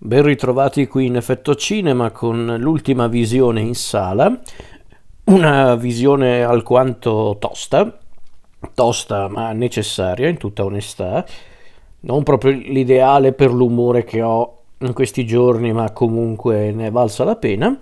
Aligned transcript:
Ben 0.00 0.22
ritrovati 0.22 0.86
qui 0.86 1.06
in 1.06 1.16
effetto 1.16 1.56
cinema 1.56 2.12
con 2.12 2.54
l'ultima 2.60 3.08
visione 3.08 3.62
in 3.62 3.74
sala, 3.74 4.40
una 5.24 5.74
visione 5.74 6.44
alquanto 6.44 7.36
tosta, 7.40 7.98
tosta 8.74 9.26
ma 9.26 9.50
necessaria 9.50 10.28
in 10.28 10.36
tutta 10.36 10.64
onestà, 10.64 11.26
non 12.02 12.22
proprio 12.22 12.52
l'ideale 12.52 13.32
per 13.32 13.50
l'umore 13.52 14.04
che 14.04 14.22
ho 14.22 14.58
in 14.78 14.92
questi 14.92 15.26
giorni, 15.26 15.72
ma 15.72 15.90
comunque 15.90 16.70
ne 16.70 16.86
è 16.86 16.90
valsa 16.92 17.24
la 17.24 17.34
pena. 17.34 17.76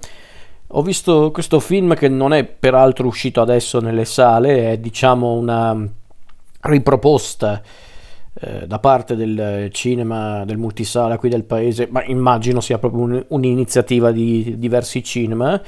Ho 0.69 0.81
visto 0.81 1.31
questo 1.33 1.61
film 1.61 1.95
che 1.95 2.09
non 2.09 2.33
è 2.33 2.45
peraltro 2.45 3.09
uscito 3.09 3.43
adesso 3.43 3.79
nelle 3.79 4.07
sale, 4.07 4.73
è 4.73 4.79
diciamo 4.79 5.33
una 5.33 5.87
riproposta 6.63 7.61
eh, 8.39 8.67
da 8.67 8.79
parte 8.79 9.17
del 9.17 9.69
cinema, 9.73 10.45
del 10.45 10.59
multisala 10.59 11.19
qui 11.19 11.29
del 11.29 11.45
paese, 11.45 11.89
ma 11.91 12.05
immagino 12.05 12.61
sia 12.61 12.79
proprio 12.79 13.03
un, 13.03 13.25
un'iniziativa 13.29 14.13
di 14.13 14.59
diversi 14.59 15.03
cinema, 15.03 15.61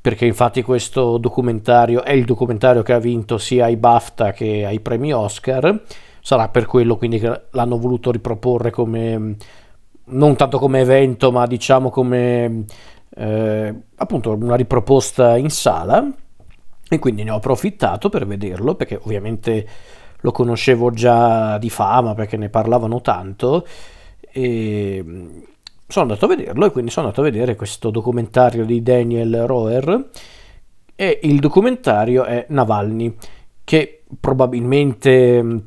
perché 0.00 0.26
infatti 0.26 0.62
questo 0.62 1.16
documentario 1.18 2.02
è 2.02 2.12
il 2.12 2.24
documentario 2.24 2.82
che 2.82 2.92
ha 2.92 2.98
vinto 2.98 3.38
sia 3.38 3.66
ai 3.66 3.76
BAFTA 3.76 4.32
che 4.32 4.64
ai 4.66 4.80
premi 4.80 5.12
Oscar, 5.12 5.80
sarà 6.20 6.48
per 6.48 6.66
quello 6.66 6.96
quindi 6.96 7.20
che 7.20 7.42
l'hanno 7.50 7.78
voluto 7.78 8.10
riproporre 8.10 8.70
come, 8.70 9.36
non 10.06 10.36
tanto 10.36 10.58
come 10.58 10.80
evento, 10.80 11.30
ma 11.30 11.46
diciamo 11.46 11.90
come 11.90 12.64
eh, 13.14 13.74
appunto 13.94 14.32
una 14.32 14.56
riproposta 14.56 15.36
in 15.36 15.50
sala, 15.50 16.04
e 16.88 16.98
quindi 16.98 17.22
ne 17.22 17.30
ho 17.30 17.36
approfittato 17.36 18.08
per 18.08 18.26
vederlo, 18.26 18.74
perché 18.74 18.98
ovviamente 19.02 19.66
lo 20.22 20.32
conoscevo 20.32 20.90
già 20.90 21.58
di 21.58 21.70
fama 21.70 22.14
perché 22.14 22.36
ne 22.36 22.48
parlavano 22.48 23.00
tanto 23.00 23.66
e 24.32 25.04
sono 25.86 26.06
andato 26.06 26.24
a 26.24 26.28
vederlo 26.28 26.66
e 26.66 26.70
quindi 26.70 26.90
sono 26.90 27.06
andato 27.06 27.20
a 27.20 27.30
vedere 27.30 27.54
questo 27.54 27.90
documentario 27.90 28.64
di 28.64 28.82
Daniel 28.82 29.46
Roer 29.46 30.08
e 30.96 31.20
il 31.22 31.38
documentario 31.38 32.24
è 32.24 32.46
Navalny 32.48 33.14
che 33.64 34.04
probabilmente 34.18 35.42
mm, 35.42 35.58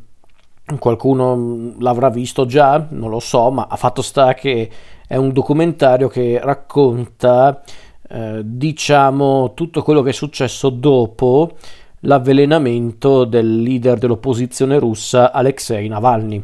qualcuno 0.80 1.36
mm, 1.36 1.70
l'avrà 1.80 2.10
visto 2.10 2.46
già, 2.46 2.88
non 2.90 3.10
lo 3.10 3.20
so, 3.20 3.52
ma 3.52 3.68
ha 3.70 3.76
fatto 3.76 4.02
sta 4.02 4.34
che 4.34 4.70
è 5.08 5.16
un 5.16 5.32
documentario 5.32 6.08
che 6.08 6.40
racconta 6.42 7.62
eh, 8.10 8.42
diciamo 8.44 9.54
tutto 9.54 9.84
quello 9.84 10.02
che 10.02 10.10
è 10.10 10.14
successo 10.14 10.70
dopo 10.70 11.58
l'avvelenamento 12.06 13.26
del 13.26 13.62
leader 13.62 13.98
dell'opposizione 13.98 14.80
russa 14.80 15.32
Alexei 15.32 15.88
Navalny. 15.88 16.42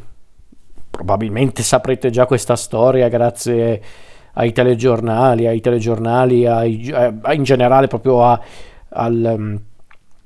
Probabilmente 0.89 1.63
saprete 1.63 2.09
già 2.09 2.25
questa 2.25 2.55
storia 2.55 3.07
grazie 3.07 3.81
ai 4.33 4.51
telegiornali, 4.51 5.47
ai 5.47 5.59
telegiornali, 5.59 6.45
ai, 6.45 6.91
a, 6.91 7.33
in 7.33 7.43
generale 7.43 7.87
proprio 7.87 8.23
a, 8.25 8.39
al, 8.89 9.33
um, 9.37 9.59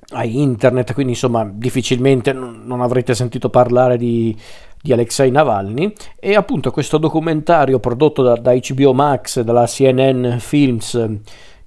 a, 0.09 0.23
internet, 0.23 0.94
quindi 0.94 1.13
insomma 1.13 1.47
difficilmente 1.52 2.33
non 2.33 2.81
avrete 2.81 3.13
sentito 3.13 3.50
parlare 3.50 3.97
di, 3.97 4.36
di 4.81 4.94
Alexei 4.94 5.31
Navalny 5.31 5.94
e 6.19 6.36
appunto 6.36 6.72
questo 6.72 6.97
documentario 6.97 7.80
prodotto 7.80 8.22
da, 8.22 8.36
da 8.36 8.53
HBO 8.53 8.94
Max, 8.94 9.41
dalla 9.41 9.66
CNN 9.66 10.38
Films, 10.38 11.19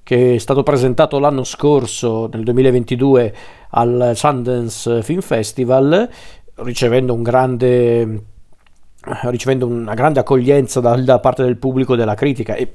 che 0.09 0.37
è 0.37 0.39
stato 0.39 0.63
presentato 0.63 1.19
l'anno 1.19 1.45
scorso, 1.45 2.31
nel 2.33 2.43
2022, 2.43 3.35
al 3.73 4.13
Sundance 4.15 5.03
Film 5.03 5.21
Festival, 5.21 6.09
ricevendo, 6.55 7.13
un 7.13 7.23
grande, 7.23 8.23
ricevendo 9.25 9.67
una 9.67 9.93
grande 9.93 10.21
accoglienza 10.21 10.81
da, 10.81 10.97
da 10.97 11.19
parte 11.19 11.43
del 11.43 11.59
pubblico 11.59 11.93
e 11.93 11.99
della 11.99 12.15
critica 12.15 12.55
e 12.55 12.73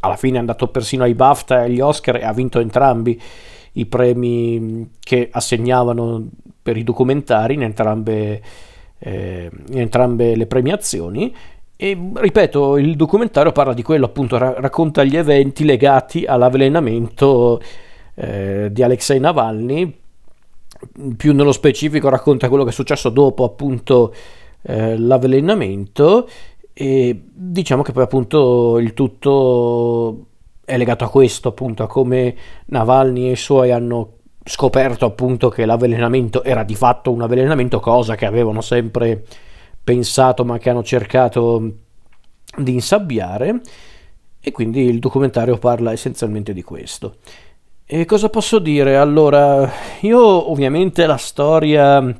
alla 0.00 0.16
fine 0.16 0.38
è 0.38 0.40
andato 0.40 0.68
persino 0.68 1.02
ai 1.02 1.12
BAFTA 1.12 1.60
e 1.60 1.64
agli 1.64 1.80
Oscar 1.80 2.16
e 2.16 2.24
ha 2.24 2.32
vinto 2.32 2.60
entrambi 2.60 3.20
i 3.72 3.84
premi 3.84 4.88
che 5.00 5.28
assegnavano 5.30 6.28
per 6.62 6.78
i 6.78 6.82
documentari 6.82 7.52
in 7.52 7.62
entrambe, 7.62 8.42
eh, 9.00 9.50
in 9.68 9.80
entrambe 9.80 10.34
le 10.34 10.46
premiazioni 10.46 11.36
e 11.82 11.98
ripeto, 12.14 12.76
il 12.76 12.94
documentario 12.94 13.52
parla 13.52 13.72
di 13.72 13.82
quello, 13.82 14.04
appunto, 14.04 14.36
ra- 14.36 14.52
racconta 14.58 15.02
gli 15.02 15.16
eventi 15.16 15.64
legati 15.64 16.26
all'avvelenamento 16.26 17.58
eh, 18.16 18.68
di 18.70 18.82
Alexei 18.82 19.18
Navalny, 19.18 19.98
più 21.16 21.32
nello 21.32 21.52
specifico 21.52 22.10
racconta 22.10 22.50
quello 22.50 22.64
che 22.64 22.68
è 22.68 22.74
successo 22.74 23.08
dopo 23.08 23.44
appunto 23.44 24.12
eh, 24.60 24.98
l'avvelenamento. 24.98 26.28
E 26.74 27.18
diciamo 27.32 27.80
che 27.80 27.92
poi 27.92 28.02
appunto 28.02 28.78
il 28.78 28.92
tutto 28.92 30.26
è 30.62 30.76
legato 30.76 31.04
a 31.04 31.08
questo 31.08 31.48
appunto 31.48 31.82
a 31.82 31.86
come 31.86 32.36
Navalny 32.66 33.28
e 33.28 33.30
i 33.30 33.36
suoi 33.36 33.70
hanno 33.70 34.16
scoperto 34.44 35.06
appunto 35.06 35.48
che 35.48 35.64
l'avvelenamento 35.64 36.44
era 36.44 36.62
di 36.62 36.74
fatto 36.74 37.10
un 37.10 37.22
avvelenamento 37.22 37.80
cosa 37.80 38.16
che 38.16 38.26
avevano 38.26 38.60
sempre 38.60 39.24
pensato 39.90 40.44
ma 40.44 40.58
che 40.58 40.70
hanno 40.70 40.84
cercato 40.84 41.72
di 42.56 42.72
insabbiare 42.72 43.60
e 44.40 44.52
quindi 44.52 44.82
il 44.84 45.00
documentario 45.00 45.58
parla 45.58 45.90
essenzialmente 45.90 46.52
di 46.52 46.62
questo. 46.62 47.16
E 47.84 48.04
cosa 48.04 48.28
posso 48.28 48.60
dire? 48.60 48.96
Allora, 48.96 49.68
io 50.02 50.50
ovviamente 50.50 51.06
la 51.06 51.16
storia 51.16 52.16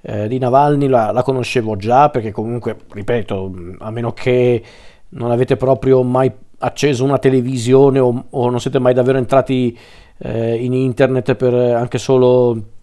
eh, 0.00 0.28
di 0.28 0.38
Navalny 0.38 0.86
la, 0.86 1.10
la, 1.10 1.24
conoscevo 1.24 1.74
già 1.74 2.10
perché 2.10 2.30
comunque, 2.30 2.76
ripeto, 2.92 3.52
a 3.78 3.90
meno 3.90 4.12
che 4.12 4.62
non 5.10 5.32
avete 5.32 5.56
proprio 5.56 6.04
mai 6.04 6.30
acceso 6.58 7.02
una 7.02 7.18
televisione 7.18 7.98
o, 7.98 8.26
o 8.30 8.50
non 8.50 8.60
siete 8.60 8.78
mai 8.78 8.94
davvero 8.94 9.18
entrati 9.18 9.76
eh, 10.18 10.54
in 10.62 10.72
internet 10.72 11.34
per 11.34 11.54
anche 11.54 11.98
solo 11.98 12.73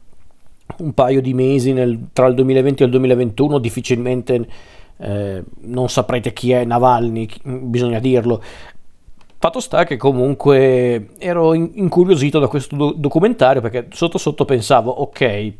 un 0.78 0.94
paio 0.94 1.22
di 1.22 1.34
mesi 1.34 1.74
nel, 1.74 2.08
tra 2.14 2.28
il 2.28 2.36
2020 2.36 2.82
e 2.82 2.86
il 2.86 2.92
2021, 2.92 3.60
difficilmente 3.60 4.48
eh, 4.98 5.44
non 5.62 5.90
saprete 5.90 6.34
chi 6.34 6.52
è 6.52 6.64
Navalny, 6.64 7.28
bisogna 7.44 8.00
dirlo. 8.00 8.42
Fatto 9.38 9.60
sta 9.60 9.86
che 9.86 9.98
comunque 9.98 11.10
ero 11.18 11.56
incuriosito 11.56 12.38
da 12.38 12.48
questo 12.48 12.76
do- 12.76 12.94
documentario 12.96 13.60
perché 13.60 13.88
sotto 13.90 14.20
sotto 14.20 14.46
pensavo, 14.46 14.92
ok, 14.92 15.54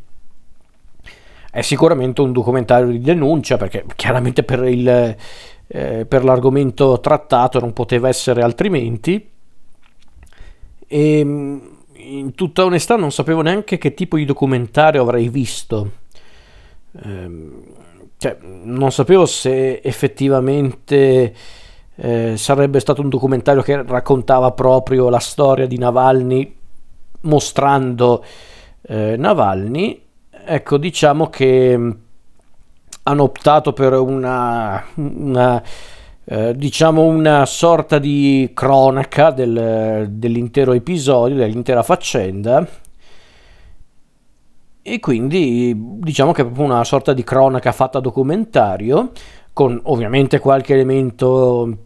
è 1.50 1.60
sicuramente 1.60 2.20
un 2.20 2.32
documentario 2.32 2.86
di 2.86 3.00
denuncia 3.00 3.56
perché 3.56 3.84
chiaramente 3.96 4.44
per, 4.44 4.62
il, 4.64 5.16
eh, 5.66 6.06
per 6.06 6.24
l'argomento 6.24 7.00
trattato 7.00 7.58
non 7.58 7.72
poteva 7.72 8.08
essere 8.08 8.42
altrimenti. 8.42 9.28
E 10.86 11.60
in 12.02 12.34
tutta 12.34 12.64
onestà 12.64 12.96
non 12.96 13.12
sapevo 13.12 13.42
neanche 13.42 13.78
che 13.78 13.94
tipo 13.94 14.16
di 14.16 14.24
documentario 14.24 15.02
avrei 15.02 15.28
visto. 15.28 15.90
Eh, 17.02 17.30
cioè, 18.16 18.36
non 18.40 18.92
sapevo 18.92 19.26
se 19.26 19.80
effettivamente 19.82 21.34
eh, 21.94 22.36
sarebbe 22.36 22.80
stato 22.80 23.02
un 23.02 23.08
documentario 23.08 23.62
che 23.62 23.82
raccontava 23.82 24.52
proprio 24.52 25.08
la 25.08 25.18
storia 25.18 25.66
di 25.66 25.78
Navalny 25.78 26.56
mostrando 27.22 28.24
eh, 28.82 29.16
Navalny. 29.16 30.02
Ecco, 30.44 30.76
diciamo 30.76 31.28
che 31.28 31.76
mm, 31.76 31.90
hanno 33.04 33.22
optato 33.22 33.72
per 33.72 33.92
una, 33.94 34.84
una 34.94 35.62
eh, 36.24 36.54
diciamo 36.56 37.02
una 37.02 37.44
sorta 37.46 37.98
di 37.98 38.50
cronaca 38.54 39.30
del, 39.30 40.08
dell'intero 40.10 40.72
episodio, 40.72 41.36
dell'intera 41.36 41.82
faccenda. 41.82 42.66
E 44.84 44.98
quindi 44.98 45.74
diciamo 45.76 46.32
che 46.32 46.42
è 46.42 46.44
proprio 46.44 46.66
una 46.66 46.84
sorta 46.84 47.12
di 47.12 47.22
cronaca 47.22 47.70
fatta 47.72 48.00
documentario, 48.00 49.12
con 49.52 49.78
ovviamente 49.84 50.38
qualche 50.38 50.74
elemento 50.74 51.76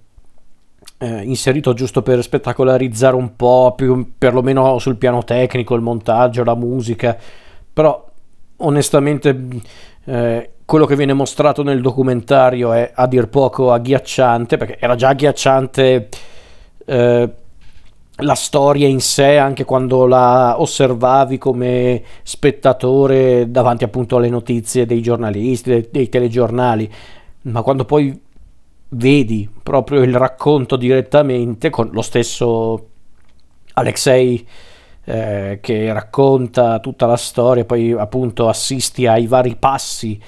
eh, 0.98 1.22
inserito 1.22 1.74
giusto 1.74 2.02
per 2.02 2.22
spettacolarizzare 2.22 3.16
un 3.16 3.36
po', 3.36 3.74
più 3.76 4.14
perlomeno 4.16 4.78
sul 4.78 4.96
piano 4.96 5.24
tecnico, 5.24 5.74
il 5.74 5.82
montaggio, 5.82 6.44
la 6.44 6.54
musica, 6.54 7.16
però 7.72 8.02
onestamente 8.58 9.46
eh, 10.04 10.50
quello 10.66 10.84
che 10.84 10.96
viene 10.96 11.12
mostrato 11.12 11.62
nel 11.62 11.80
documentario 11.80 12.72
è 12.72 12.90
a 12.92 13.06
dir 13.06 13.28
poco 13.28 13.72
agghiacciante, 13.72 14.56
perché 14.56 14.78
era 14.80 14.96
già 14.96 15.10
agghiacciante 15.10 16.08
eh, 16.84 17.30
la 18.16 18.34
storia 18.34 18.88
in 18.88 19.00
sé, 19.00 19.38
anche 19.38 19.64
quando 19.64 20.06
la 20.06 20.60
osservavi 20.60 21.38
come 21.38 22.02
spettatore 22.24 23.48
davanti 23.48 23.84
appunto 23.84 24.16
alle 24.16 24.28
notizie 24.28 24.86
dei 24.86 25.00
giornalisti, 25.00 25.70
dei, 25.70 25.88
dei 25.88 26.08
telegiornali, 26.08 26.92
ma 27.42 27.62
quando 27.62 27.84
poi 27.84 28.20
vedi 28.88 29.48
proprio 29.62 30.02
il 30.02 30.16
racconto 30.16 30.74
direttamente 30.74 31.70
con 31.70 31.90
lo 31.92 32.02
stesso 32.02 32.88
Alexei 33.74 34.44
eh, 35.04 35.58
che 35.62 35.92
racconta 35.92 36.80
tutta 36.80 37.06
la 37.06 37.16
storia, 37.16 37.64
poi 37.64 37.92
appunto 37.92 38.48
assisti 38.48 39.06
ai 39.06 39.28
vari 39.28 39.54
passi 39.54 40.20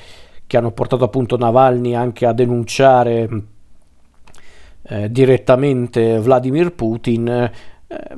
che 0.49 0.57
hanno 0.57 0.73
portato 0.73 1.05
appunto 1.05 1.37
Navalny 1.37 1.95
anche 1.95 2.27
a 2.27 2.33
denunciare 2.33 3.29
eh, 4.83 5.11
direttamente 5.13 6.19
Vladimir 6.19 6.73
Putin, 6.73 7.29
eh, 7.29 7.53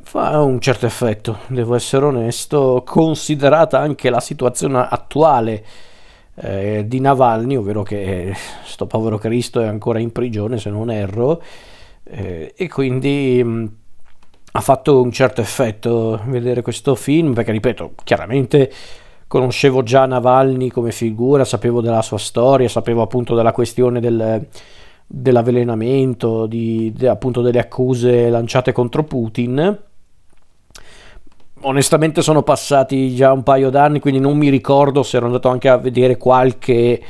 fa 0.01 0.41
un 0.41 0.59
certo 0.61 0.85
effetto, 0.85 1.39
devo 1.47 1.75
essere 1.75 2.05
onesto, 2.05 2.83
considerata 2.85 3.79
anche 3.79 4.09
la 4.09 4.21
situazione 4.21 4.87
attuale 4.89 5.65
eh, 6.35 6.85
di 6.87 7.01
Navalny, 7.01 7.57
ovvero 7.57 7.83
che 7.83 8.33
sto 8.63 8.87
povero 8.87 9.17
Cristo 9.17 9.59
è 9.59 9.67
ancora 9.67 9.99
in 9.99 10.13
prigione 10.13 10.57
se 10.57 10.69
non 10.69 10.89
erro, 10.89 11.43
eh, 12.05 12.53
e 12.55 12.69
quindi 12.69 13.43
mh, 13.43 13.75
ha 14.53 14.61
fatto 14.61 15.01
un 15.01 15.11
certo 15.11 15.41
effetto 15.41 16.21
vedere 16.27 16.61
questo 16.61 16.95
film, 16.95 17.33
perché 17.33 17.51
ripeto, 17.51 17.95
chiaramente 18.05 18.71
conoscevo 19.31 19.81
già 19.81 20.05
Navalny 20.05 20.67
come 20.67 20.91
figura, 20.91 21.45
sapevo 21.45 21.79
della 21.79 22.01
sua 22.01 22.17
storia, 22.17 22.67
sapevo 22.67 23.01
appunto 23.01 23.33
della 23.33 23.53
questione 23.53 24.01
del, 24.01 24.45
dell'avvelenamento, 25.07 26.47
di, 26.47 26.91
de, 26.93 27.07
appunto 27.07 27.41
delle 27.41 27.59
accuse 27.59 28.29
lanciate 28.29 28.73
contro 28.73 29.05
Putin. 29.05 29.79
Onestamente 31.61 32.21
sono 32.21 32.43
passati 32.43 33.15
già 33.15 33.31
un 33.31 33.43
paio 33.43 33.69
d'anni, 33.69 34.01
quindi 34.01 34.19
non 34.19 34.37
mi 34.37 34.49
ricordo 34.49 35.01
se 35.01 35.15
ero 35.15 35.27
andato 35.27 35.47
anche 35.47 35.69
a 35.69 35.77
vedere 35.77 36.17
qualche 36.17 37.01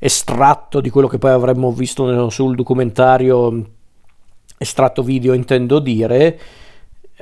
estratto 0.00 0.80
di 0.80 0.90
quello 0.90 1.06
che 1.06 1.18
poi 1.18 1.30
avremmo 1.30 1.70
visto 1.70 2.28
sul 2.28 2.56
documentario, 2.56 3.66
estratto 4.58 5.04
video 5.04 5.32
intendo 5.32 5.78
dire 5.78 6.40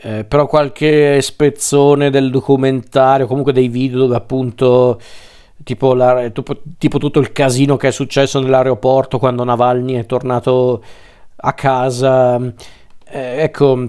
eh, 0.02 0.24
però 0.24 0.46
qualche 0.46 1.20
spezzone 1.22 2.10
del 2.10 2.30
documentario, 2.30 3.26
comunque 3.26 3.52
dei 3.52 3.68
video 3.68 3.98
dove 3.98 4.16
appunto 4.16 5.00
tipo, 5.64 5.94
la, 5.94 6.30
tipo, 6.78 6.98
tutto 6.98 7.18
il 7.18 7.32
casino 7.32 7.76
che 7.76 7.88
è 7.88 7.90
successo 7.90 8.38
nell'aeroporto 8.40 9.18
quando 9.18 9.42
Navalny 9.44 9.94
è 9.94 10.06
tornato 10.06 10.82
a 11.36 11.52
casa. 11.54 12.36
Eh, 13.08 13.42
ecco, 13.42 13.88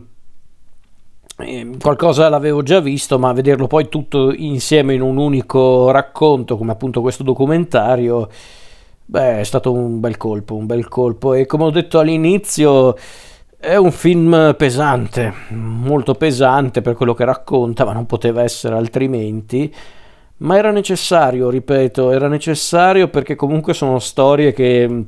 eh, 1.40 1.70
qualcosa 1.80 2.30
l'avevo 2.30 2.64
già 2.64 2.80
visto, 2.80 3.20
ma 3.20 3.34
vederlo 3.34 3.68
poi 3.68 3.90
tutto 3.90 4.34
insieme 4.34 4.94
in 4.94 5.02
un 5.02 5.18
unico 5.18 5.92
racconto, 5.92 6.58
come 6.58 6.72
appunto 6.72 7.02
questo 7.02 7.24
documentario, 7.24 8.30
beh, 9.06 9.40
è 9.42 9.44
stato 9.44 9.72
un 9.72 10.00
bel 10.00 10.18
colpo, 10.18 10.56
un 10.56 10.66
bel 10.66 10.88
colpo. 10.88 11.34
E 11.34 11.46
come 11.46 11.66
ho 11.66 11.70
detto 11.70 12.00
all'inizio 12.00 12.96
è 13.60 13.76
un 13.76 13.92
film 13.92 14.56
pesante, 14.56 15.34
molto 15.50 16.14
pesante 16.14 16.82
per 16.82 16.94
quello 16.94 17.14
che 17.14 17.26
racconta, 17.26 17.86
ma 17.86 17.94
non 17.94 18.06
poteva 18.06 18.44
essere 18.44 18.76
altrimenti. 18.76 19.74
Ma 20.38 20.58
era 20.58 20.72
necessario, 20.72 21.50
ripeto, 21.50 22.12
era 22.12 22.28
necessario 22.28 23.08
perché 23.08 23.36
comunque 23.36 23.74
sono 23.74 23.98
storie 23.98 24.54
che 24.54 25.06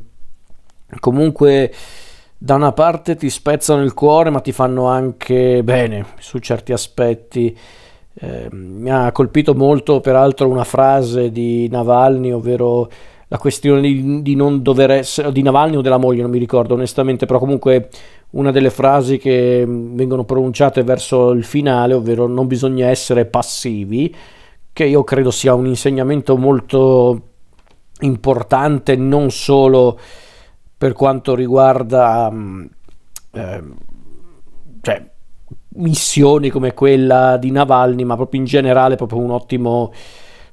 comunque 0.99 1.71
da 2.35 2.55
una 2.55 2.71
parte 2.71 3.15
ti 3.15 3.29
spezzano 3.29 3.83
il 3.83 3.93
cuore, 3.93 4.31
ma 4.31 4.39
ti 4.39 4.51
fanno 4.51 4.87
anche 4.87 5.61
bene 5.63 6.05
su 6.17 6.39
certi 6.39 6.71
aspetti. 6.71 7.55
Eh, 8.21 8.47
mi 8.51 8.89
ha 8.89 9.11
colpito 9.11 9.53
molto, 9.53 9.99
peraltro, 9.99 10.47
una 10.47 10.63
frase 10.63 11.31
di 11.31 11.67
Navalny, 11.69 12.31
ovvero 12.31 12.89
la 13.27 13.37
questione 13.37 13.81
di, 13.81 14.21
di 14.23 14.35
non 14.35 14.63
dover 14.63 14.89
essere, 14.89 15.31
di 15.31 15.43
Navalny 15.43 15.75
o 15.75 15.81
della 15.81 15.97
moglie, 15.97 16.23
non 16.23 16.31
mi 16.31 16.39
ricordo 16.39 16.73
onestamente, 16.73 17.27
però 17.27 17.37
comunque 17.37 17.89
una 18.31 18.51
delle 18.51 18.69
frasi 18.69 19.17
che 19.17 19.63
mm, 19.65 19.95
vengono 19.95 20.23
pronunciate 20.23 20.83
verso 20.83 21.31
il 21.31 21.43
finale, 21.43 21.93
ovvero 21.93 22.27
non 22.27 22.47
bisogna 22.47 22.87
essere 22.87 23.25
passivi, 23.25 24.15
che 24.71 24.85
io 24.85 25.03
credo 25.03 25.31
sia 25.31 25.53
un 25.53 25.65
insegnamento 25.65 26.37
molto 26.37 27.21
importante 28.01 28.95
non 28.95 29.29
solo 29.29 29.99
per 30.77 30.93
quanto 30.93 31.35
riguarda 31.35 32.31
eh, 33.31 33.63
cioè, 34.81 35.05
missioni 35.75 36.49
come 36.49 36.73
quella 36.73 37.37
di 37.37 37.51
Navalny, 37.51 38.03
ma 38.03 38.15
proprio 38.15 38.39
in 38.39 38.45
generale 38.45 38.95
proprio 38.95 39.19
un 39.19 39.31
ottimo 39.31 39.91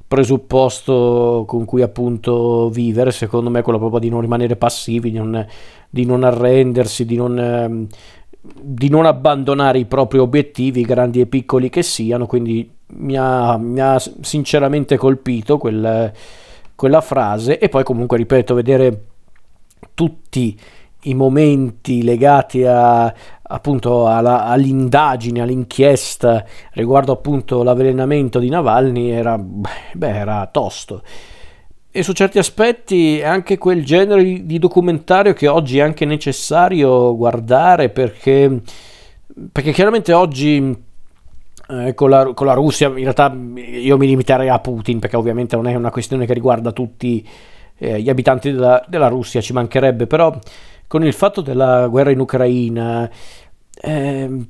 presupposto 0.09 1.45
con 1.47 1.65
cui 1.65 1.83
appunto 1.83 2.69
vivere, 2.69 3.11
secondo 3.11 3.51
me 3.51 3.63
quello 3.63 3.79
proprio 3.79 4.01
di 4.01 4.09
non 4.09 4.21
rimanere 4.21 4.57
passivi, 4.57 5.11
di 5.11 5.19
non, 5.19 5.47
di 5.91 6.05
non 6.05 6.23
arrendersi, 6.23 7.05
di 7.05 7.17
non, 7.17 7.39
ehm, 7.39 7.87
di 8.41 8.89
non, 8.89 9.07
abbandonare 9.07 9.79
i 9.79 9.87
propri 9.87 10.19
obiettivi, 10.19 10.83
grandi 10.83 11.21
e 11.21 11.27
piccoli 11.27 11.69
che 11.69 11.83
siano, 11.83 12.27
quindi 12.27 12.71
mi 12.89 13.17
ha, 13.17 13.57
mi 13.57 13.81
ha 13.81 13.99
sinceramente 13.99 14.97
colpito 14.97 15.59
quel, 15.59 16.13
quella 16.75 17.01
frase. 17.01 17.59
E 17.59 17.69
poi 17.69 17.83
comunque 17.83 18.17
ripeto, 18.17 18.55
vedere 18.55 19.05
tutti 19.95 20.57
i 21.03 21.15
momenti 21.15 22.03
legati 22.03 22.65
a, 22.65 23.13
appunto 23.49 24.07
alla, 24.09 24.45
all'indagine, 24.45 25.41
all'inchiesta 25.41 26.45
riguardo 26.73 27.13
appunto 27.13 27.63
l'avvelenamento 27.63 28.39
di 28.39 28.49
Navalny 28.49 29.11
era, 29.11 29.39
beh, 29.39 30.09
era 30.09 30.49
tosto. 30.51 31.03
E 31.91 32.03
su 32.03 32.13
certi 32.13 32.39
aspetti 32.39 33.23
anche 33.25 33.57
quel 33.57 33.85
genere 33.85 34.45
di 34.45 34.59
documentario 34.59 35.33
che 35.33 35.49
oggi 35.49 35.79
è 35.79 35.83
anche 35.83 36.05
necessario 36.05 37.17
guardare 37.17 37.89
perché, 37.89 38.61
perché 39.51 39.73
chiaramente 39.73 40.13
oggi 40.13 40.85
eh, 41.69 41.95
con, 41.95 42.11
la, 42.11 42.33
con, 42.35 42.47
la, 42.47 42.53
Russia 42.53 42.89
in 42.89 42.97
realtà 42.97 43.35
io 43.55 43.97
mi 43.97 44.07
limiterei 44.07 44.51
a 44.51 44.59
Putin 44.59 44.99
perché 44.99 45.17
ovviamente 45.17 45.57
non 45.57 45.67
è 45.67 45.75
una 45.75 45.91
questione 45.91 46.27
che 46.27 46.35
riguarda 46.35 46.71
tutti 46.71 47.27
eh, 47.79 48.01
gli 48.01 48.11
abitanti 48.11 48.53
della, 48.53 48.85
della 48.87 49.09
Russia, 49.09 49.41
ci 49.41 49.53
mancherebbe, 49.53 50.07
però 50.07 50.39
con 50.87 51.05
il 51.05 51.13
fatto 51.13 51.41
della 51.41 51.87
guerra 51.89 52.11
in 52.11 52.21
Ucraina, 52.21 53.11
eh, 53.81 54.47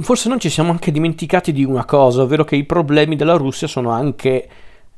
forse 0.00 0.28
non 0.28 0.38
ci 0.38 0.50
siamo 0.50 0.70
anche 0.70 0.90
dimenticati 0.90 1.52
di 1.52 1.64
una 1.64 1.84
cosa, 1.84 2.22
ovvero 2.22 2.44
che 2.44 2.56
i 2.56 2.64
problemi 2.64 3.16
della 3.16 3.36
Russia 3.36 3.66
sono 3.66 3.90
anche 3.90 4.48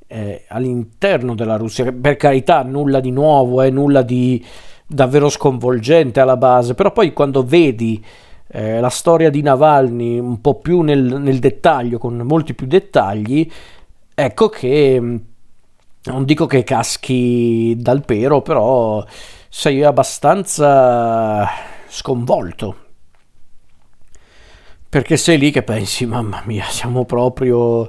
eh, 0.06 0.44
all'interno 0.48 1.34
della 1.34 1.56
Russia. 1.56 1.92
Per 1.92 2.16
carità, 2.16 2.62
nulla 2.62 3.00
di 3.00 3.10
nuovo, 3.10 3.62
eh, 3.62 3.70
nulla 3.70 4.02
di 4.02 4.44
davvero 4.86 5.28
sconvolgente 5.28 6.20
alla 6.20 6.36
base, 6.36 6.74
però 6.74 6.92
poi 6.92 7.12
quando 7.12 7.44
vedi 7.44 8.04
eh, 8.48 8.80
la 8.80 8.90
storia 8.90 9.30
di 9.30 9.42
Navalny 9.42 10.18
un 10.18 10.40
po' 10.40 10.56
più 10.56 10.82
nel, 10.82 11.02
nel 11.02 11.38
dettaglio, 11.38 11.98
con 11.98 12.16
molti 12.18 12.54
più 12.54 12.66
dettagli, 12.66 13.50
ecco 14.14 14.48
che 14.48 15.20
non 16.06 16.24
dico 16.24 16.46
che 16.46 16.62
caschi 16.64 17.74
dal 17.78 18.04
pero, 18.04 18.42
però 18.42 19.04
sei 19.56 19.84
abbastanza 19.84 21.48
sconvolto. 21.86 22.76
Perché 24.88 25.16
sei 25.16 25.38
lì 25.38 25.52
che 25.52 25.62
pensi, 25.62 26.06
mamma 26.06 26.42
mia, 26.44 26.64
siamo 26.64 27.04
proprio 27.04 27.88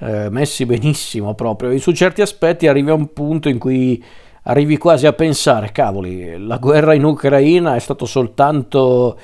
eh, 0.00 0.28
messi 0.28 0.66
benissimo 0.66 1.34
proprio. 1.34 1.70
E 1.70 1.78
su 1.78 1.92
certi 1.92 2.20
aspetti 2.20 2.66
arrivi 2.66 2.90
a 2.90 2.94
un 2.94 3.12
punto 3.12 3.48
in 3.48 3.58
cui 3.58 4.04
arrivi 4.42 4.76
quasi 4.76 5.06
a 5.06 5.12
pensare, 5.12 5.70
cavoli, 5.70 6.36
la 6.44 6.58
guerra 6.58 6.94
in 6.94 7.04
Ucraina 7.04 7.76
è 7.76 7.78
stato 7.78 8.04
soltanto 8.04 9.16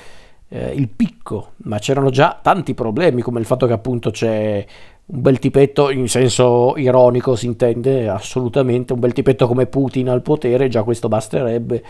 eh, 0.47 0.71
il 0.75 0.87
picco, 0.87 1.55
ma 1.63 1.77
c'erano 1.77 2.09
già 2.09 2.39
tanti 2.41 2.73
problemi, 2.73 3.21
come 3.21 3.41
il 3.41 3.45
fatto 3.45 3.67
che 3.67 3.73
appunto 3.73 4.11
c'è 4.11 4.65
un 5.07 5.21
bel 5.21 5.37
tipetto, 5.37 5.91
in 5.91 6.07
senso 6.07 6.75
ironico 6.77 7.35
si 7.35 7.45
intende 7.45 8.09
assolutamente, 8.09 8.93
un 8.93 8.99
bel 8.99 9.13
tipetto 9.13 9.47
come 9.47 9.67
Putin 9.67 10.09
al 10.09 10.21
potere, 10.21 10.67
già 10.67 10.83
questo 10.83 11.07
basterebbe, 11.07 11.83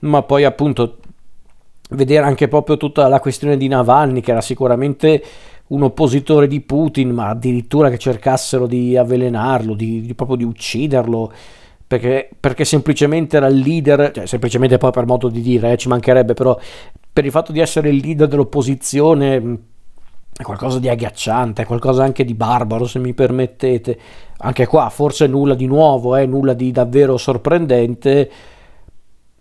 ma 0.00 0.22
poi 0.22 0.44
appunto 0.44 0.98
vedere 1.90 2.24
anche 2.24 2.48
proprio 2.48 2.76
tutta 2.76 3.08
la 3.08 3.18
questione 3.18 3.56
di 3.56 3.66
Navalny, 3.66 4.20
che 4.20 4.30
era 4.30 4.40
sicuramente 4.40 5.22
un 5.66 5.82
oppositore 5.82 6.46
di 6.46 6.60
Putin, 6.60 7.10
ma 7.10 7.28
addirittura 7.30 7.90
che 7.90 7.98
cercassero 7.98 8.66
di 8.66 8.96
avvelenarlo, 8.96 9.74
di, 9.74 10.02
di 10.02 10.14
proprio 10.14 10.36
di 10.36 10.44
ucciderlo, 10.44 11.32
perché, 11.86 12.28
perché, 12.38 12.64
semplicemente 12.64 13.36
era 13.36 13.46
il 13.46 13.58
leader, 13.58 14.10
cioè 14.12 14.26
semplicemente 14.26 14.78
poi 14.78 14.92
per 14.92 15.06
modo 15.06 15.28
di 15.28 15.40
dire, 15.40 15.72
eh, 15.72 15.76
ci 15.76 15.88
mancherebbe, 15.88 16.34
però 16.34 16.58
per 17.12 17.24
il 17.24 17.30
fatto 17.30 17.52
di 17.52 17.60
essere 17.60 17.88
il 17.88 17.96
leader 17.96 18.28
dell'opposizione 18.28 19.58
è 20.36 20.42
qualcosa 20.42 20.80
di 20.80 20.88
agghiacciante, 20.88 21.62
è 21.62 21.66
qualcosa 21.66 22.02
anche 22.02 22.24
di 22.24 22.34
barbaro 22.34 22.86
se 22.86 22.98
mi 22.98 23.14
permettete. 23.14 23.98
Anche 24.38 24.66
qua 24.66 24.88
forse 24.90 25.26
nulla 25.26 25.54
di 25.54 25.66
nuovo, 25.66 26.16
eh, 26.16 26.26
nulla 26.26 26.54
di 26.54 26.72
davvero 26.72 27.16
sorprendente, 27.16 28.30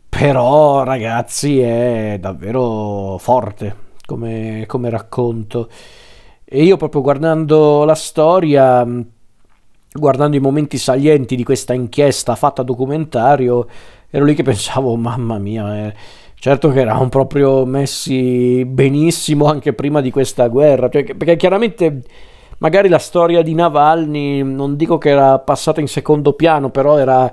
però 0.07 0.83
ragazzi 0.83 1.59
è 1.59 2.17
davvero 2.19 3.17
forte 3.17 3.75
come, 4.05 4.65
come 4.67 4.89
racconto. 4.91 5.69
E 6.45 6.63
io 6.63 6.77
proprio 6.77 7.01
guardando 7.01 7.83
la 7.83 7.95
storia, 7.95 8.85
guardando 9.91 10.35
i 10.35 10.39
momenti 10.39 10.77
salienti 10.77 11.35
di 11.35 11.43
questa 11.43 11.73
inchiesta 11.73 12.35
fatta 12.35 12.61
documentario, 12.61 13.67
ero 14.11 14.25
lì 14.25 14.35
che 14.35 14.43
pensavo, 14.43 14.95
mamma 14.95 15.39
mia, 15.39 15.87
eh, 15.87 15.95
Certo 16.43 16.71
che 16.71 16.81
eravamo 16.81 17.07
proprio 17.07 17.65
messi 17.65 18.65
benissimo 18.65 19.45
anche 19.45 19.71
prima 19.71 20.01
di 20.01 20.11
questa 20.11 20.49
guerra, 20.49 20.89
cioè, 20.89 21.05
perché 21.05 21.37
chiaramente 21.37 22.01
magari 22.57 22.89
la 22.89 22.99
storia 22.99 23.41
di 23.41 23.53
Navalny 23.53 24.43
non 24.43 24.75
dico 24.75 24.97
che 24.97 25.11
era 25.11 25.39
passata 25.39 25.79
in 25.79 25.87
secondo 25.87 26.33
piano, 26.33 26.69
però 26.69 26.97
era 26.97 27.31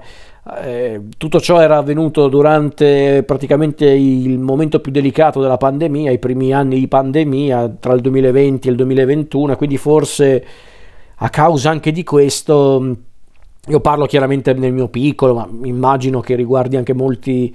eh, 0.62 1.08
tutto 1.18 1.40
ciò 1.40 1.60
era 1.60 1.78
avvenuto 1.78 2.28
durante 2.28 3.24
praticamente 3.24 3.84
il 3.86 4.38
momento 4.38 4.78
più 4.78 4.92
delicato 4.92 5.40
della 5.40 5.56
pandemia, 5.56 6.12
i 6.12 6.20
primi 6.20 6.52
anni 6.52 6.78
di 6.78 6.86
pandemia 6.86 7.78
tra 7.80 7.94
il 7.94 8.02
2020 8.02 8.68
e 8.68 8.70
il 8.70 8.76
2021, 8.76 9.56
quindi 9.56 9.76
forse 9.76 10.46
a 11.16 11.28
causa 11.30 11.68
anche 11.68 11.90
di 11.90 12.04
questo, 12.04 12.96
io 13.66 13.80
parlo 13.80 14.06
chiaramente 14.06 14.52
nel 14.52 14.72
mio 14.72 14.86
piccolo, 14.86 15.34
ma 15.34 15.48
immagino 15.64 16.20
che 16.20 16.36
riguardi 16.36 16.76
anche 16.76 16.94
molti 16.94 17.52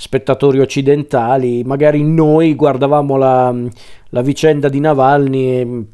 spettatori 0.00 0.60
occidentali, 0.60 1.64
magari 1.64 2.04
noi 2.04 2.54
guardavamo 2.54 3.16
la, 3.16 3.52
la 4.10 4.22
vicenda 4.22 4.68
di 4.68 4.78
Navalny 4.78 5.48
e 5.48 5.84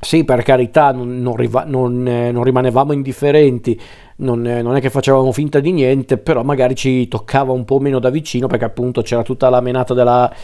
sì, 0.00 0.24
per 0.24 0.42
carità, 0.42 0.90
non, 0.90 1.20
non, 1.20 1.36
non, 1.66 2.08
eh, 2.08 2.32
non 2.32 2.42
rimanevamo 2.42 2.92
indifferenti, 2.92 3.80
non, 4.16 4.44
eh, 4.44 4.62
non, 4.62 4.74
è 4.74 4.80
che 4.80 4.90
facevamo 4.90 5.30
finta 5.30 5.60
di 5.60 5.70
niente, 5.70 6.18
però 6.18 6.42
magari 6.42 6.74
ci 6.74 7.06
toccava 7.06 7.52
un 7.52 7.64
po' 7.64 7.78
meno 7.78 8.00
da 8.00 8.10
vicino 8.10 8.48
perché 8.48 8.64
appunto 8.64 9.02
c'era 9.02 9.22
tutta 9.22 9.48
la 9.48 9.60
menata 9.60 9.94
della, 9.94 10.34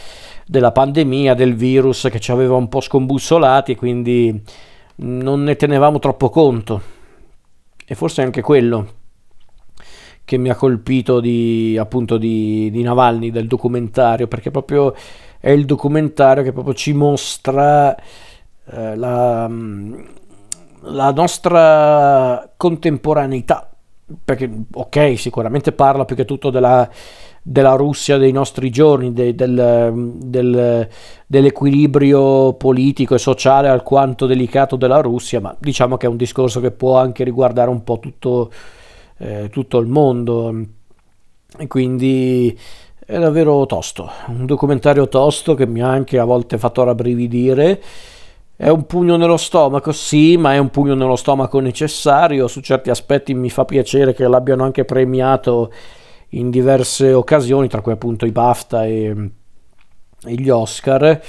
della 0.45 0.71
pandemia, 0.71 1.33
del 1.33 1.55
virus 1.55 2.07
che 2.09 2.21
ci 2.21 2.31
aveva 2.31 2.55
un 2.55 2.69
po' 2.69 2.79
scombussolati 2.79 3.73
e 3.73 3.75
quindi 3.75 4.41
non 4.97 5.43
ne 5.43 5.57
tenevamo 5.57 5.99
troppo 5.99 6.29
conto. 6.29 6.81
E 7.85 7.95
forse 7.95 8.21
anche 8.21 8.41
quello 8.41 8.87
che 10.27 10.35
mi 10.35 10.49
ha 10.49 10.55
colpito 10.55 11.21
di, 11.21 11.77
appunto 11.79 12.17
di, 12.17 12.69
di 12.69 12.81
Navalny, 12.83 13.31
del 13.31 13.47
documentario, 13.47 14.27
perché 14.27 14.51
proprio 14.51 14.93
è 15.39 15.51
il 15.51 15.63
documentario 15.63 16.43
che 16.43 16.51
proprio 16.51 16.73
ci 16.73 16.91
mostra 16.91 17.95
eh, 17.95 18.95
la, 18.97 19.49
la 20.81 21.11
nostra 21.11 22.51
contemporaneità, 22.57 23.71
perché 24.21 24.51
ok, 24.69 25.17
sicuramente 25.17 25.71
parla 25.71 26.03
più 26.03 26.17
che 26.17 26.25
tutto 26.25 26.49
della, 26.49 26.89
della 27.41 27.75
Russia 27.75 28.17
dei 28.17 28.33
nostri 28.33 28.69
giorni, 28.69 29.13
de, 29.13 29.33
del, 29.33 30.11
del, 30.25 30.89
dell'equilibrio 31.25 32.51
politico 32.55 33.15
e 33.15 33.17
sociale 33.17 33.69
alquanto 33.69 34.25
delicato 34.25 34.75
della 34.75 34.99
Russia, 34.99 35.39
ma 35.39 35.55
diciamo 35.57 35.95
che 35.95 36.05
è 36.05 36.09
un 36.09 36.17
discorso 36.17 36.59
che 36.59 36.71
può 36.71 36.97
anche 36.97 37.23
riguardare 37.23 37.69
un 37.69 37.85
po' 37.85 37.99
tutto, 37.99 38.51
eh, 39.17 39.49
tutto 39.49 39.77
il 39.77 39.87
mondo. 39.87 40.53
E 41.57 41.67
quindi 41.67 42.57
è 43.05 43.17
davvero 43.17 43.65
tosto, 43.65 44.11
un 44.27 44.45
documentario 44.45 45.07
tosto 45.07 45.53
che 45.53 45.65
mi 45.65 45.81
ha 45.81 45.89
anche 45.89 46.19
a 46.19 46.25
volte 46.25 46.57
fatto 46.57 46.83
rabbrividire 46.83 47.81
è 48.59 48.69
un 48.69 48.87
pugno 48.87 49.17
nello 49.17 49.37
stomaco, 49.37 49.91
sì, 49.91 50.35
ma 50.35 50.55
è 50.55 50.57
un 50.57 50.71
pugno 50.71 50.95
nello 50.95 51.15
stomaco 51.15 51.59
necessario. 51.59 52.47
Su 52.47 52.59
certi 52.61 52.89
aspetti 52.89 53.35
mi 53.35 53.51
fa 53.51 53.65
piacere 53.65 54.15
che 54.15 54.27
l'abbiano 54.27 54.63
anche 54.63 54.83
premiato 54.83 55.71
in 56.29 56.49
diverse 56.49 57.13
occasioni, 57.13 57.67
tra 57.67 57.81
cui 57.81 57.91
appunto 57.91 58.25
i 58.25 58.31
BAFTA 58.31 58.85
e, 58.85 59.29
e 60.25 60.33
gli 60.33 60.49
Oscar. 60.49 61.21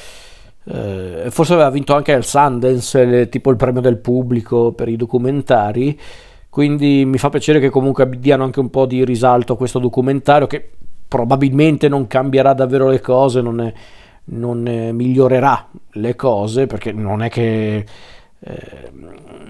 Eh, 0.65 1.27
forse 1.29 1.53
aveva 1.53 1.69
vinto 1.69 1.95
anche 1.95 2.13
il 2.13 2.25
Sundance, 2.25 3.29
tipo 3.29 3.51
il 3.51 3.57
premio 3.57 3.83
del 3.83 3.99
pubblico 3.99 4.73
per 4.73 4.89
i 4.89 4.97
documentari. 4.97 6.01
Quindi 6.59 7.05
mi 7.05 7.19
fa 7.19 7.29
piacere 7.29 7.61
che 7.61 7.71
comunque 7.71 8.09
diano 8.19 8.43
anche 8.43 8.59
un 8.59 8.69
po' 8.69 8.85
di 8.85 9.05
risalto 9.05 9.53
a 9.53 9.57
questo 9.57 9.79
documentario 9.79 10.49
che 10.49 10.69
probabilmente 11.07 11.87
non 11.87 12.09
cambierà 12.09 12.53
davvero 12.53 12.89
le 12.89 13.01
cose, 13.01 13.41
non 13.41 13.61
è 13.61 13.73
non 14.25 14.67
eh, 14.67 14.91
migliorerà 14.91 15.69
le 15.93 16.17
cose 16.17 16.67
perché 16.67 16.91
non 16.91 17.23
è 17.23 17.29
che, 17.29 17.87
eh, 18.41 18.91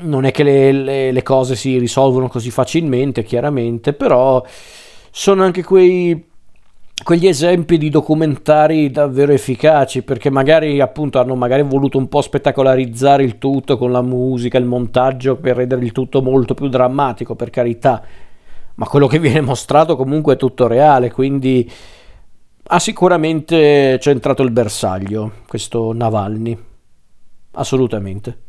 non 0.00 0.26
è 0.26 0.30
che 0.32 0.42
le, 0.42 0.70
le, 0.72 1.10
le, 1.10 1.22
cose 1.22 1.56
si 1.56 1.78
risolvono 1.78 2.28
così 2.28 2.50
facilmente, 2.50 3.22
chiaramente, 3.22 3.94
però 3.94 4.44
sono 5.10 5.44
anche 5.44 5.64
quei, 5.64 6.27
quegli 7.02 7.26
esempi 7.26 7.78
di 7.78 7.90
documentari 7.90 8.90
davvero 8.90 9.32
efficaci 9.32 10.02
perché 10.02 10.30
magari 10.30 10.80
appunto 10.80 11.18
hanno 11.18 11.34
magari 11.34 11.62
voluto 11.62 11.98
un 11.98 12.08
po' 12.08 12.20
spettacolarizzare 12.20 13.22
il 13.22 13.38
tutto 13.38 13.78
con 13.78 13.92
la 13.92 14.02
musica, 14.02 14.58
il 14.58 14.64
montaggio 14.64 15.36
per 15.36 15.56
rendere 15.56 15.84
il 15.84 15.92
tutto 15.92 16.22
molto 16.22 16.54
più 16.54 16.68
drammatico, 16.68 17.34
per 17.34 17.50
carità. 17.50 18.02
Ma 18.74 18.86
quello 18.86 19.06
che 19.06 19.18
viene 19.18 19.40
mostrato 19.40 19.96
comunque 19.96 20.34
è 20.34 20.36
tutto 20.36 20.66
reale, 20.66 21.10
quindi 21.10 21.70
ha 22.70 22.78
sicuramente 22.78 23.98
centrato 24.00 24.42
il 24.42 24.50
bersaglio, 24.50 25.32
questo 25.46 25.92
Navalny, 25.92 26.58
assolutamente. 27.52 28.47